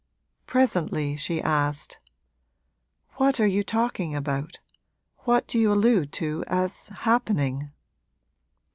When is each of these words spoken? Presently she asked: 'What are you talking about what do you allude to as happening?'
Presently 0.47 1.15
she 1.15 1.43
asked: 1.43 1.99
'What 3.17 3.39
are 3.39 3.45
you 3.45 3.61
talking 3.61 4.15
about 4.15 4.59
what 5.25 5.45
do 5.45 5.59
you 5.59 5.71
allude 5.71 6.11
to 6.13 6.43
as 6.47 6.87
happening?' 6.89 7.69